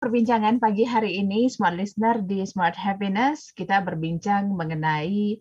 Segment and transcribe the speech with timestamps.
[0.00, 5.36] perbincangan pagi hari ini, Smart Listener di Smart Happiness, kita berbincang mengenai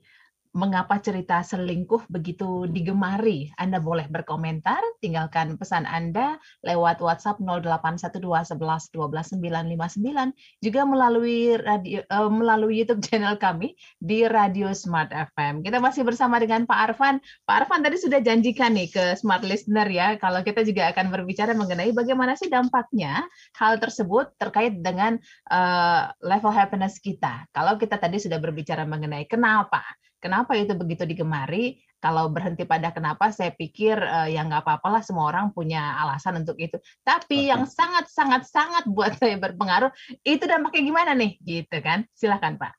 [0.58, 3.54] mengapa cerita selingkuh begitu digemari.
[3.62, 10.34] Anda boleh berkomentar, tinggalkan pesan Anda lewat WhatsApp 0812 11 12 959,
[10.66, 15.62] juga melalui radio uh, melalui YouTube channel kami di Radio Smart FM.
[15.62, 17.22] Kita masih bersama dengan Pak Arfan.
[17.46, 21.54] Pak Arfan tadi sudah janjikan nih ke Smart Listener ya, kalau kita juga akan berbicara
[21.54, 23.22] mengenai bagaimana sih dampaknya
[23.54, 25.22] hal tersebut terkait dengan
[25.54, 27.46] uh, level happiness kita.
[27.54, 29.86] Kalau kita tadi sudah berbicara mengenai kenapa
[30.20, 31.80] Kenapa itu begitu digemari?
[32.00, 36.56] Kalau berhenti pada kenapa, saya pikir uh, ya nggak apa-apalah semua orang punya alasan untuk
[36.56, 36.80] itu.
[37.04, 37.52] Tapi okay.
[37.52, 39.92] yang sangat sangat sangat buat saya berpengaruh
[40.24, 42.08] itu dampaknya gimana nih, gitu kan?
[42.16, 42.72] Silahkan Pak.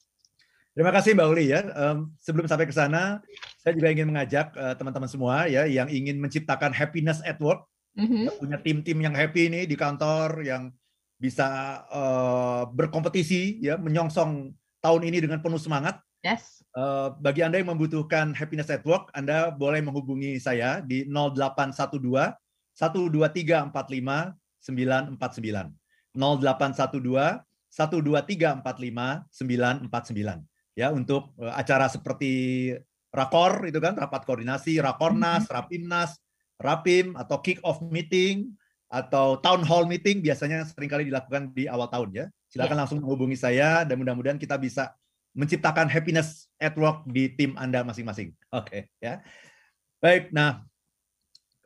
[0.73, 1.61] Terima kasih Mbak Uli ya.
[1.77, 3.21] Um, sebelum sampai ke sana,
[3.61, 7.69] saya juga ingin mengajak teman teman-teman semua ya yang ingin menciptakan happiness at work,
[8.01, 8.41] mm-hmm.
[8.41, 10.73] punya tim-tim yang happy nih di kantor yang
[11.21, 16.01] bisa uh, berkompetisi ya menyongsong tahun ini dengan penuh semangat.
[16.21, 16.61] Yes.
[16.77, 22.37] Eh, bagi Anda yang membutuhkan Happiness at Work, Anda boleh menghubungi saya di 0812
[22.77, 25.73] 12345 949.
[26.15, 32.73] 0812 12345 949 ya untuk uh, acara seperti
[33.11, 35.55] rakor itu kan rapat koordinasi, rakornas, mm-hmm.
[35.55, 36.11] rapimnas,
[36.63, 38.55] rapim atau kick off meeting
[38.91, 42.27] atau town hall meeting biasanya sering kali dilakukan di awal tahun ya.
[42.51, 42.81] Silakan yeah.
[42.83, 44.95] langsung menghubungi saya dan mudah-mudahan kita bisa
[45.37, 48.35] menciptakan happiness at work di tim Anda masing-masing.
[48.51, 49.23] Oke, okay, ya.
[50.01, 50.65] Baik, nah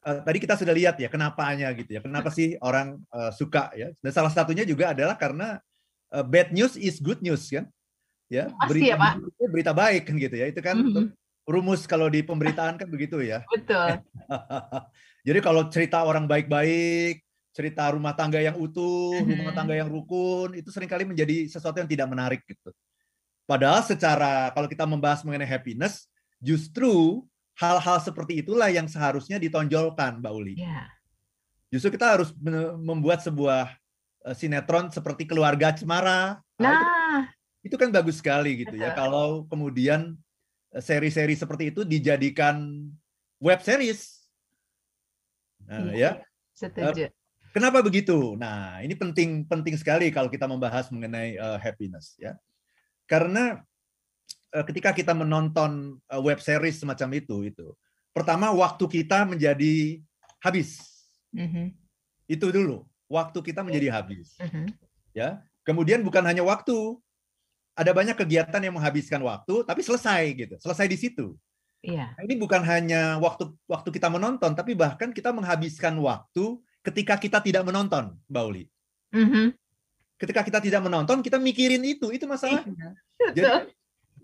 [0.04, 2.00] uh, tadi kita sudah lihat ya kenapanya gitu ya.
[2.04, 3.90] Kenapa sih orang uh, suka ya?
[4.04, 5.58] Dan salah satunya juga adalah karena
[6.12, 7.66] uh, bad news is good news kan?
[8.32, 9.12] Ya, Pasti berita, ya, Pak.
[9.52, 10.46] berita baik kan gitu ya.
[10.48, 11.06] Itu kan mm -hmm.
[11.48, 13.44] rumus kalau di pemberitaan kan begitu ya.
[13.48, 14.00] Betul.
[15.26, 20.68] Jadi kalau cerita orang baik-baik, cerita rumah tangga yang utuh, rumah tangga yang rukun, itu
[20.74, 22.74] sering kali menjadi sesuatu yang tidak menarik gitu.
[23.44, 26.08] Padahal secara kalau kita membahas mengenai happiness,
[26.40, 27.24] justru
[27.60, 30.54] hal-hal seperti itulah yang seharusnya ditonjolkan, Mbak Uli.
[30.58, 30.88] Yeah.
[31.68, 32.30] Justru kita harus
[32.80, 33.74] membuat sebuah
[34.26, 36.40] eh, sinetron seperti Keluarga Cemara.
[36.56, 36.72] Nah, nah
[37.60, 38.96] itu, itu kan bagus sekali gitu ya.
[38.96, 40.16] Kalau kemudian
[40.72, 42.88] eh, seri-seri seperti itu dijadikan
[43.42, 44.24] web series.
[45.68, 46.24] Nah, yeah, ya.
[46.54, 47.10] Setuju.
[47.54, 48.34] Kenapa begitu?
[48.34, 52.34] Nah, ini penting penting sekali kalau kita membahas mengenai uh, happiness ya.
[53.04, 53.60] Karena
[54.54, 57.66] uh, ketika kita menonton uh, web series semacam itu, itu
[58.14, 60.00] pertama waktu kita menjadi
[60.38, 60.80] habis.
[61.34, 61.66] Mm-hmm.
[62.30, 64.38] Itu dulu, waktu kita menjadi habis.
[64.38, 64.66] Mm-hmm.
[65.12, 66.96] Ya, kemudian bukan hanya waktu,
[67.74, 71.34] ada banyak kegiatan yang menghabiskan waktu, tapi selesai gitu, selesai di situ.
[71.84, 72.16] Iya.
[72.16, 77.44] Nah, ini bukan hanya waktu waktu kita menonton, tapi bahkan kita menghabiskan waktu ketika kita
[77.44, 78.64] tidak menonton, Mbak Uli.
[79.12, 79.63] Mm-hmm
[80.18, 82.10] ketika kita tidak menonton kita mikirin itu.
[82.14, 82.90] Itu masalah iya,
[83.34, 83.50] jadi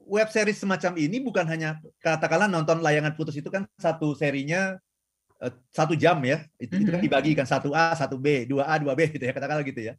[0.06, 4.78] web series semacam ini bukan hanya katakanlah nonton layangan putus itu kan satu serinya
[5.42, 6.42] uh, satu jam ya.
[6.58, 6.82] Itu, mm-hmm.
[6.82, 7.06] itu kan mhm.
[7.06, 9.94] dibagi kan satu A satu B dua A dua B gitu ya katakanlah gitu ya.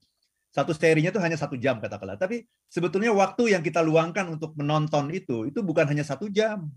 [0.51, 2.19] Satu serinya itu hanya satu jam katakanlah.
[2.19, 6.67] Tapi sebetulnya waktu yang kita luangkan untuk menonton itu itu bukan hanya satu jam.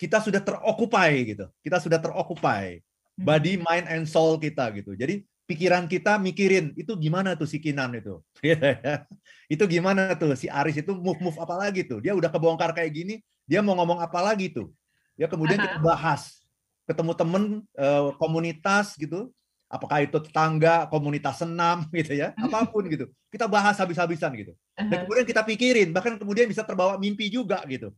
[0.00, 1.44] Kita sudah terokupai gitu.
[1.60, 2.80] Kita sudah terokupai.
[3.20, 3.26] Mhm.
[3.28, 4.96] body mind and soul kita gitu.
[4.96, 8.22] Jadi pikiran kita mikirin itu gimana tuh si Kinan itu.
[9.54, 11.98] itu gimana tuh si Aris itu move-move apa lagi tuh.
[11.98, 13.18] Dia udah kebongkar kayak gini,
[13.50, 14.70] dia mau ngomong apa lagi tuh.
[15.18, 16.38] Ya kemudian kita bahas.
[16.86, 17.42] Ketemu temen
[17.74, 19.34] eh, komunitas gitu,
[19.66, 23.10] apakah itu tetangga, komunitas senam gitu ya, apa pun gitu.
[23.30, 24.54] Kita bahas habis-habisan gitu.
[24.78, 27.90] Dan kemudian kita pikirin, bahkan kemudian bisa terbawa mimpi juga gitu.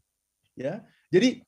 [0.56, 0.84] Ya.
[1.12, 1.44] Jadi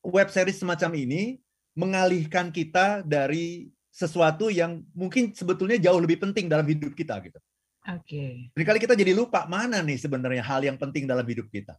[0.00, 1.40] web series semacam ini
[1.76, 7.38] mengalihkan kita dari sesuatu yang mungkin sebetulnya jauh lebih penting dalam hidup kita gitu.
[7.90, 8.50] Oke.
[8.54, 8.64] Okay.
[8.64, 11.74] kali kita jadi lupa mana nih sebenarnya hal yang penting dalam hidup kita.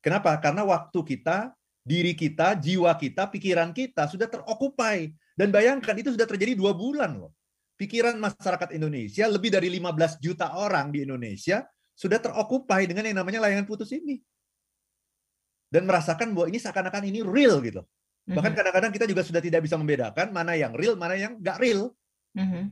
[0.00, 0.32] Kenapa?
[0.40, 1.52] Karena waktu kita,
[1.84, 5.12] diri kita, jiwa kita, pikiran kita sudah terokupai.
[5.36, 7.32] Dan bayangkan itu sudah terjadi dua bulan loh.
[7.76, 11.64] Pikiran masyarakat Indonesia, lebih dari 15 juta orang di Indonesia
[11.96, 14.20] sudah terokupai dengan yang namanya layangan putus ini.
[15.68, 17.84] Dan merasakan bahwa ini seakan-akan ini real gitu.
[18.28, 18.58] Bahkan mhm.
[18.58, 21.90] kadang-kadang kita juga sudah tidak bisa membedakan mana yang real, mana yang nggak real.
[22.36, 22.64] Mm-hmm.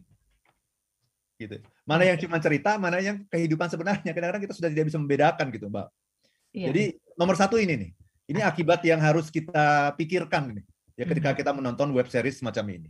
[1.39, 1.56] Gitu.
[1.87, 4.11] Mana yang cuma cerita, mana yang kehidupan sebenarnya.
[4.15, 5.87] Kadang-kadang kita sudah tidak bisa membedakan gitu, Mbak.
[6.55, 6.67] Iya.
[6.73, 6.85] Jadi
[7.19, 7.91] nomor satu ini nih.
[8.29, 10.65] Ini akibat yang harus kita pikirkan nih.
[10.99, 11.41] Ya ketika mm-hmm.
[11.41, 12.89] kita menonton web series semacam ini.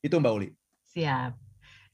[0.00, 0.48] Itu Mbak Uli.
[0.94, 1.36] Siap.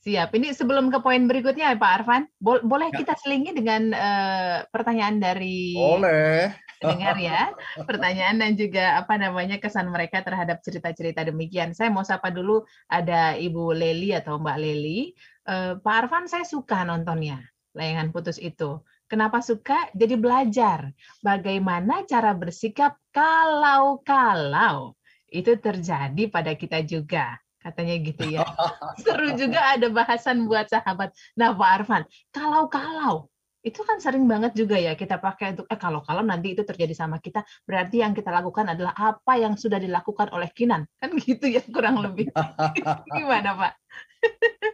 [0.05, 0.29] Siap.
[0.37, 2.97] Ini sebelum ke poin berikutnya Pak Arfan, boleh ya.
[3.01, 6.53] kita selingi dengan uh, pertanyaan dari Boleh.
[6.85, 7.51] Dengar ya,
[7.89, 11.73] pertanyaan dan juga apa namanya kesan mereka terhadap cerita-cerita demikian.
[11.73, 15.17] Saya mau sapa dulu ada Ibu Leli atau Mbak Leli.
[15.45, 17.41] Uh, Pak Arfan saya suka nontonnya
[17.75, 18.81] layangan putus itu.
[19.05, 19.93] Kenapa suka?
[19.93, 20.91] Jadi belajar
[21.21, 24.97] bagaimana cara bersikap kalau-kalau
[25.29, 27.37] itu terjadi pada kita juga.
[27.61, 28.45] Katanya gitu ya.
[29.03, 31.13] Seru juga ada bahasan buat sahabat.
[31.37, 32.03] Nah Pak Arfan,
[32.33, 33.29] kalau-kalau
[33.65, 36.93] itu kan sering banget juga ya kita pakai untuk eh kalau kalau nanti itu terjadi
[36.93, 40.85] sama kita berarti yang kita lakukan adalah apa yang sudah dilakukan oleh Kinan.
[41.01, 42.29] Kan gitu ya kurang lebih.
[43.17, 43.73] Gimana Pak?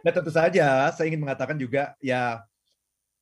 [0.03, 2.43] Nah tentu saja saya ingin mengatakan juga ya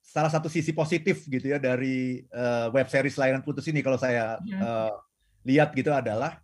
[0.02, 4.42] salah satu sisi positif gitu ya dari uh, web series layanan putus ini kalau saya
[4.42, 4.90] uh,
[5.46, 6.42] lihat gitu adalah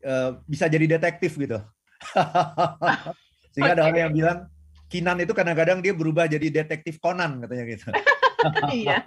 [0.00, 1.60] uh, bisa jadi detektif gitu.
[3.52, 3.76] Sehingga okay.
[3.76, 4.38] ada orang yang bilang
[4.88, 7.92] Kinan itu kadang-kadang dia berubah jadi detektif Conan katanya gitu
[8.74, 9.00] Iya.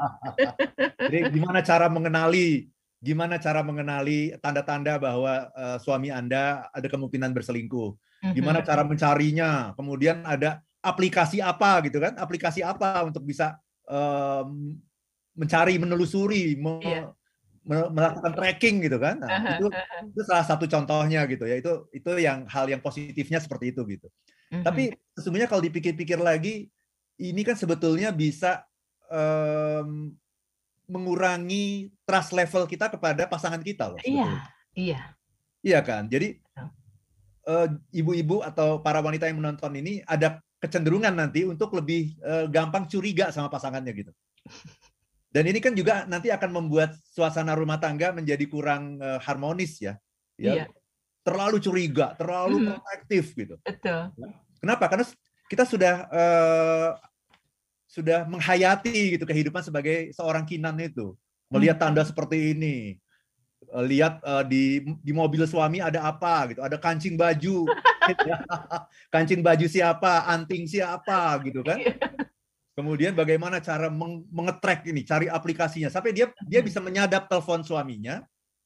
[0.98, 7.94] Jadi gimana cara mengenali gimana cara mengenali tanda-tanda bahwa uh, suami Anda ada kemungkinan berselingkuh?
[8.26, 8.34] Mhm.
[8.34, 9.78] Gimana cara mencarinya?
[9.78, 12.18] Kemudian ada aplikasi apa gitu kan?
[12.18, 14.74] Aplikasi apa untuk bisa um,
[15.38, 17.86] mencari, menelusuri, me yeah.
[17.94, 19.22] melakukan tracking gitu kan?
[19.22, 19.70] Nah, itu,
[20.10, 21.62] itu salah satu contohnya gitu ya.
[21.62, 24.08] Itu itu yang hal yang positifnya seperti itu gitu.
[24.50, 24.64] Mm -hmm.
[24.66, 26.72] Tapi sesungguhnya kalau dipikir-pikir lagi,
[27.22, 28.66] ini kan sebetulnya bisa
[29.12, 30.14] um,
[30.88, 34.00] mengurangi trust level kita kepada pasangan kita loh.
[34.04, 34.30] Iya,
[34.74, 35.02] iya.
[35.60, 36.08] Iya kan.
[36.08, 36.40] Jadi
[37.48, 42.88] uh, ibu-ibu atau para wanita yang menonton ini ada kecenderungan nanti untuk lebih uh, gampang
[42.88, 44.12] curiga sama pasangannya gitu.
[45.36, 49.94] Dan ini kan juga nanti akan membuat suasana rumah tangga menjadi kurang uh, harmonis ya.
[50.40, 50.64] ya.
[50.64, 50.66] Iya.
[51.28, 52.68] Terlalu curiga, terlalu hmm.
[52.72, 53.56] protektif gitu.
[53.60, 54.16] Betul.
[54.64, 54.88] Kenapa?
[54.88, 55.06] Karena
[55.52, 56.90] kita sudah uh,
[57.88, 61.16] sudah menghayati gitu kehidupan sebagai seorang kinan itu.
[61.48, 62.12] Melihat tanda hmm.
[62.12, 63.00] seperti ini.
[63.68, 66.62] Eh, lihat uh, di di mobil suami ada apa gitu.
[66.62, 67.68] Ada kancing baju.
[69.14, 70.28] Kancing baju siapa?
[70.32, 71.40] Anting siapa?
[71.44, 71.80] Gitu kan.
[71.80, 71.96] Iya.
[72.78, 75.90] kemudian bagaimana cara meng mengetrack ini cari aplikasinya.
[75.90, 78.22] Sampai dia dia bisa menyadap telepon suaminya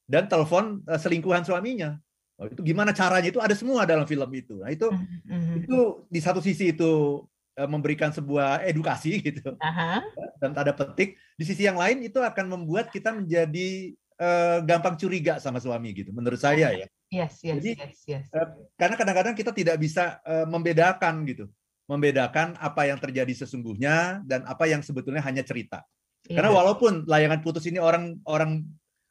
[0.05, 1.95] dan telepon uh, selingkuhan suaminya.
[2.41, 3.29] Oh, itu gimana caranya?
[3.29, 4.59] Itu ada semua dalam film itu.
[4.59, 5.55] Nah itu mm -hmm.
[5.63, 5.77] itu
[6.09, 7.23] di satu sisi itu
[7.67, 10.05] memberikan sebuah edukasi gitu Aha.
[10.39, 15.41] dan tanda petik di sisi yang lain itu akan membuat kita menjadi uh, gampang curiga
[15.41, 18.25] sama suami gitu menurut saya ya yes yes jadi yes, yes.
[18.31, 18.47] Uh,
[18.77, 21.45] karena kadang-kadang kita tidak bisa uh, membedakan gitu
[21.89, 25.83] membedakan apa yang terjadi sesungguhnya dan apa yang sebetulnya hanya cerita
[26.29, 26.39] yeah.
[26.39, 28.63] karena walaupun layangan putus ini orang orang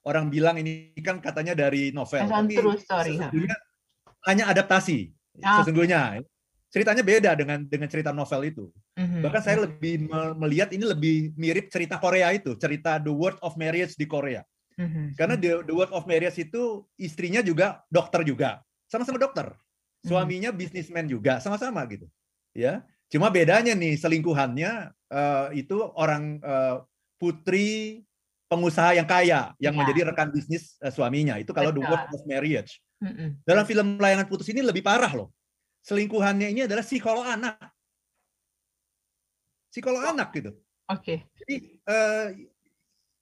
[0.09, 3.57] orang bilang ini kan katanya dari novel tapi sesungguhnya
[4.25, 5.13] hanya adaptasi
[5.45, 5.61] ah.
[5.61, 6.25] sesungguhnya
[6.71, 8.65] ceritanya beda dengan dengan cerita novel itu.
[8.95, 9.21] Mm-hmm.
[9.27, 10.07] Bahkan saya lebih
[10.39, 14.47] melihat ini lebih mirip cerita Korea itu, cerita The World of Marriage di Korea.
[14.79, 15.07] Mm-hmm.
[15.19, 19.51] Karena The, The World of Marriage itu istrinya juga dokter juga, sama-sama dokter.
[19.51, 20.07] Mhm.
[20.09, 20.63] Suaminya mm-hmm.
[20.63, 22.07] bisnismen juga, sama-sama gitu.
[22.55, 26.87] Ya, cuma bedanya nih selingkuhannya uh, itu orang uh,
[27.19, 28.03] putri
[28.51, 29.79] pengusaha yang kaya yang yeah.
[29.79, 31.39] menjadi rekan bisnis uh, suaminya.
[31.39, 31.83] Itu kalau Betul.
[31.83, 32.79] The World of Marriage.
[33.03, 33.29] Mm-hmm.
[33.43, 35.35] Dalam film Layangan Putus ini lebih parah loh
[35.85, 37.57] selingkuhannya ini adalah psikolog anak.
[39.71, 40.11] Psikolog oh.
[40.11, 40.51] anak gitu.
[40.91, 40.99] Oke.
[40.99, 41.19] Okay.
[41.39, 41.55] Jadi
[41.87, 42.27] uh,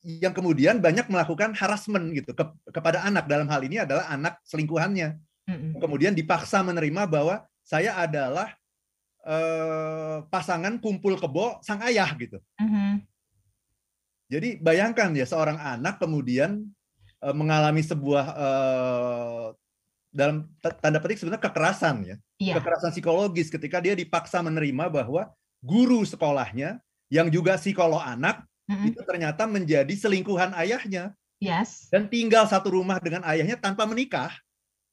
[0.07, 5.19] yang kemudian banyak melakukan harassment gitu ke, kepada anak dalam hal ini adalah anak selingkuhannya.
[5.49, 5.73] Mm-hmm.
[5.81, 8.57] Kemudian dipaksa menerima bahwa saya adalah
[9.27, 12.41] uh, pasangan kumpul kebo sang ayah gitu.
[12.57, 12.93] Mm-hmm.
[14.29, 16.69] Jadi bayangkan ya seorang anak kemudian
[17.25, 19.47] uh, mengalami sebuah uh,
[20.19, 22.17] dalam tanda petik sebenarnya kekerasan ya.
[22.43, 22.59] Iya.
[22.59, 25.31] Kekerasan psikologis ketika dia dipaksa menerima bahwa
[25.63, 28.89] guru sekolahnya yang juga psikolog anak mm-hmm.
[28.91, 31.15] itu ternyata menjadi selingkuhan ayahnya.
[31.39, 31.87] Yes.
[31.95, 34.35] Dan tinggal satu rumah dengan ayahnya tanpa menikah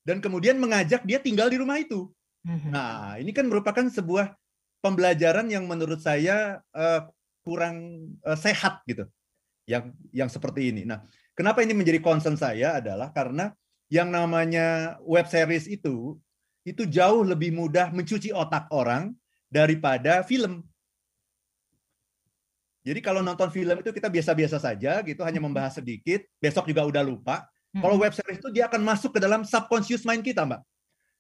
[0.06, 2.06] dan kemudian mengajak dia tinggal di rumah itu.
[2.46, 2.70] Mm-hmm.
[2.70, 4.38] Nah, ini kan merupakan sebuah
[4.86, 7.10] pembelajaran yang menurut saya uh,
[7.42, 9.10] kurang uh, sehat gitu.
[9.66, 10.86] Yang yang seperti ini.
[10.86, 11.02] Nah,
[11.34, 13.50] kenapa ini menjadi concern saya adalah karena
[13.96, 16.20] yang namanya web series itu
[16.68, 19.16] itu jauh lebih mudah mencuci otak orang
[19.48, 20.68] daripada film.
[22.84, 25.46] Jadi kalau nonton film itu kita biasa-biasa saja gitu, hanya mm-hmm.
[25.48, 27.48] membahas sedikit, besok juga udah lupa.
[27.72, 28.04] Kalau mm-hmm.
[28.04, 30.62] web series itu dia akan masuk ke dalam subconscious mind kita, Mbak.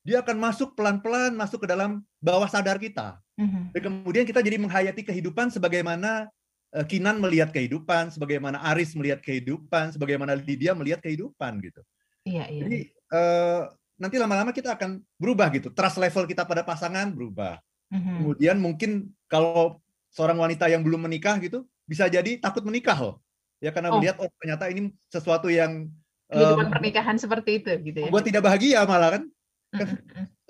[0.05, 3.17] Dia akan masuk pelan-pelan masuk ke dalam bawah sadar kita.
[3.39, 3.63] Mm-hmm.
[3.74, 6.29] Dan kemudian kita jadi menghayati kehidupan sebagaimana
[6.74, 11.82] eh, Kinan melihat kehidupan, sebagaimana Aris melihat kehidupan, sebagaimana Lydia melihat kehidupan gitu.
[12.25, 12.62] Iya, iya.
[12.65, 12.79] Jadi
[13.13, 13.62] uh,
[14.01, 15.70] nanti lama-lama kita akan berubah gitu.
[15.72, 17.62] Trust level kita pada pasangan berubah.
[17.94, 18.15] Mm-hmm.
[18.20, 18.91] Kemudian mungkin
[19.29, 19.79] kalau
[20.10, 23.15] seorang wanita yang belum menikah gitu bisa jadi takut menikah loh.
[23.62, 24.01] Ya karena oh.
[24.01, 25.88] melihat oh ternyata ini sesuatu yang
[26.27, 28.10] kehidupan um, pernikahan seperti itu gitu ya.
[28.10, 29.24] Buat tidak bahagia malah kan.
[29.72, 29.88] kan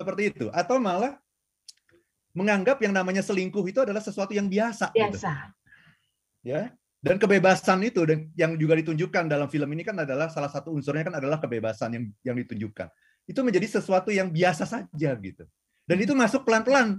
[0.00, 0.46] seperti itu.
[0.50, 1.20] Atau malah
[2.32, 4.92] menganggap yang namanya selingkuh itu adalah sesuatu yang biasa.
[4.96, 5.20] gitu.
[5.20, 5.32] Biasa.
[6.40, 6.72] ya
[7.06, 11.06] dan kebebasan itu dan yang juga ditunjukkan dalam film ini kan adalah salah satu unsurnya
[11.06, 12.90] kan adalah kebebasan yang yang ditunjukkan.
[13.30, 15.46] Itu menjadi sesuatu yang biasa saja gitu.
[15.86, 16.98] Dan itu masuk pelan-pelan.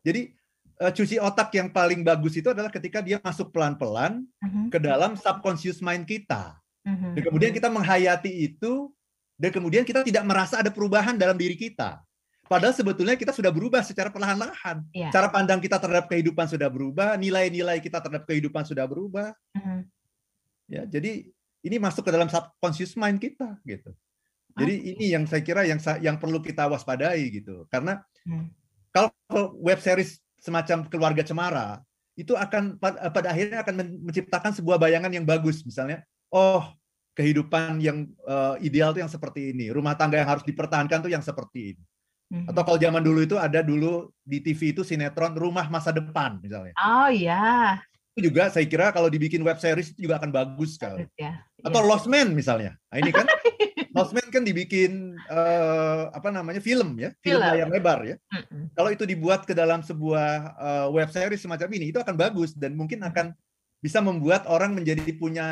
[0.00, 0.32] Jadi
[0.80, 5.20] eh, cuci otak yang paling bagus itu adalah ketika dia masuk pelan-pelan Mhm, ke dalam
[5.20, 6.56] subconscious mind kita.
[6.82, 7.14] Mhm.
[7.14, 8.90] dan kemudian kita menghayati itu
[9.38, 12.02] dan kemudian kita tidak merasa ada perubahan dalam diri kita
[12.46, 15.08] padahal sebetulnya kita sudah berubah secara perlahan-lahan Iya.
[15.10, 19.80] cara pandang kita terhadap kehidupan sudah berubah nilai-nilai kita terhadap kehidupan sudah berubah Mhm.
[20.68, 21.26] ya jadi
[21.62, 23.94] ini masuk ke dalam subconscious mind kita gitu
[24.52, 24.88] jadi Oke.
[24.92, 28.50] ini yang saya kira yang yang perlu kita waspadai gitu karena Hmm.
[28.92, 29.10] kalau
[29.58, 31.80] web series semacam keluarga cemara
[32.12, 36.68] itu akan pad- pada akhirnya akan men- menciptakan sebuah bayangan yang bagus misalnya oh
[37.16, 41.24] kehidupan yang eh, ideal tuh yang seperti ini rumah tangga yang harus dipertahankan tuh yang
[41.24, 41.82] seperti ini
[42.32, 42.48] Mhm.
[42.48, 46.72] atau kalau zaman dulu itu ada dulu di TV itu sinetron rumah masa depan misalnya
[46.80, 47.76] Oh ya,
[48.16, 51.44] itu juga saya kira kalau dibikin web series itu juga akan bagus sekali bagus ya.
[51.60, 51.88] atau Iya.
[51.92, 52.72] Lost Man misalnya.
[52.88, 53.28] Nah, ini kan
[53.92, 57.52] Lost Man kan dibikin eh, apa namanya film ya, film Film.
[57.52, 58.16] layar lebar ya.
[58.32, 58.72] Mm-mm.
[58.72, 62.72] Kalau itu dibuat ke dalam sebuah eh, web series semacam ini, itu akan bagus dan
[62.72, 63.36] mungkin akan
[63.78, 65.48] bisa membuat orang menjadi punya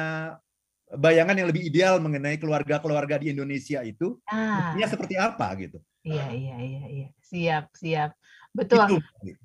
[0.99, 5.78] bayangan yang lebih ideal mengenai keluarga-keluarga di Indonesia itu Ah, seperti apa gitu.
[6.02, 7.09] iya iya iya iya.
[7.20, 8.11] Siap, siap.
[8.50, 8.99] Betul.
[9.23, 9.38] Itu.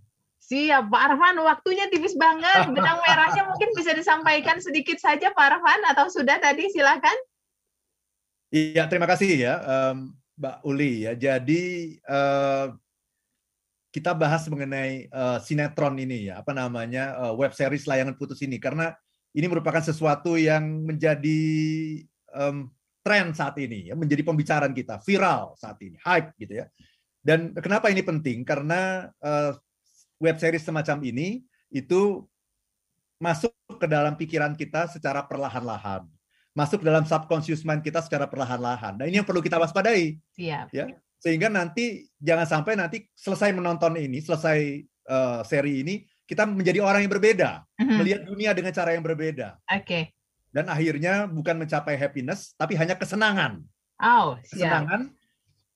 [0.46, 1.38] Siap, Pak Arfan.
[1.42, 2.70] Waktunya tipis banget.
[2.78, 6.70] Benang merahnya mungkin bisa disampaikan sedikit saja, Pak Arfan, atau sudah tadi?
[6.70, 7.18] Silakan.
[8.54, 11.14] Iya, terima kasih ya, em, Mbak Uli ya.
[11.18, 12.68] Jadi eh,
[13.90, 18.62] kita bahas mengenai eh, sinetron ini ya, apa namanya eh, web series layangan putus ini
[18.62, 18.94] karena
[19.36, 21.44] ini merupakan sesuatu yang menjadi
[22.32, 22.72] em,
[23.04, 26.66] tren saat ini ya, menjadi pembicaraan kita, viral saat ini, hype gitu ya.
[27.20, 28.48] Dan kenapa ini penting?
[28.48, 29.52] Karena eh,
[30.24, 32.24] web series semacam ini itu
[33.20, 36.08] masuk ke dalam pikiran kita secara perlahan-lahan
[36.56, 38.96] masuk dalam subconscious mind kita secara perlahan-lahan.
[38.96, 40.72] Nah ini yang perlu kita waspadai Siap.
[41.20, 47.06] sehingga nanti jangan sampai nanti selesai menonton ini, selesai eh, seri ini kita menjadi orang
[47.06, 47.96] yang berbeda, Mhm.
[48.02, 50.10] melihat dunia dengan cara yang berbeda Oke.
[50.50, 53.62] dan akhirnya bukan mencapai happiness tapi hanya kesenangan,
[54.02, 55.14] Oh, kesenangan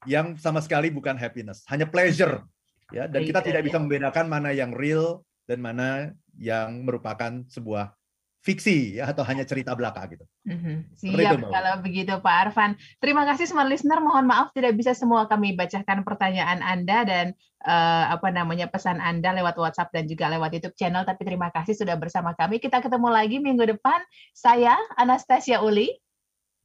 [0.08, 2.44] yang sama sekali bukan happiness, hanya pleasure
[2.90, 3.68] ya dan kita tidak ya.
[3.70, 7.94] bisa membedakan mana yang real dan mana yang merupakan sebuah
[8.40, 10.26] fiksi ya atau hanya cerita belaka gitu.
[10.48, 10.96] Mhm.
[10.96, 12.72] Seperti Siap itu, kalau begitu Pak Arfan.
[13.04, 14.00] Terima kasih smart listener.
[14.00, 17.26] Mohon maaf tidak bisa semua kami bacakan pertanyaan Anda dan
[17.68, 21.04] eh, apa namanya pesan Anda lewat WhatsApp dan juga lewat YouTube channel.
[21.04, 22.64] Tapi terima kasih sudah bersama kami.
[22.64, 24.00] Kita ketemu lagi minggu depan.
[24.32, 25.92] Saya Anastasia Uli.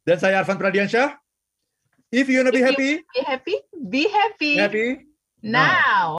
[0.07, 1.19] Dan saya Arfan Pradiansyah.
[2.15, 3.57] If you wanna be If happy, Be happy.
[3.75, 4.55] Be happy.
[4.55, 4.89] happy
[5.43, 6.07] now.